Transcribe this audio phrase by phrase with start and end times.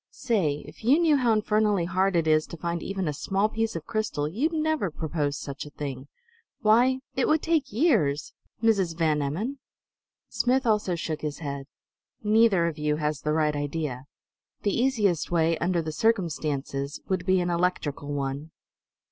[0.09, 3.75] Say, if you knew how infernally hard it is to find even a small piece
[3.75, 6.07] of crystal, you'd never propose such a thing!
[6.61, 8.33] Why, it would take years
[8.63, 8.97] Mrs.
[8.97, 9.59] Van Emmon!"
[10.27, 11.67] Smith also shook his head.
[12.23, 14.05] "Neither of you has the right idea.
[14.63, 18.49] The easiest way, under the circumstances, would be an electrical one."